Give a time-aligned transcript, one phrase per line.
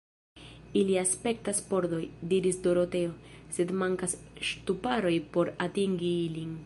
[0.79, 1.99] Ili aspektas pordoj,
[2.31, 3.11] diris Doroteo;
[3.59, 4.17] sed mankas
[4.51, 6.59] ŝtuparoj por atingi ilin.